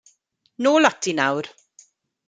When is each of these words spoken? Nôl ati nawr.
Nôl 0.63 0.83
ati 0.89 1.11
nawr. 1.17 1.45